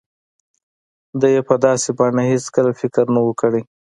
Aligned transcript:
ده 1.19 1.27
يې 1.33 1.41
په 1.47 1.55
داسې 1.65 1.89
بڼه 1.97 2.23
هېڅکله 2.31 2.71
فکر 2.81 3.05
نه 3.15 3.21
و 3.25 3.29
کړی. 3.41 3.61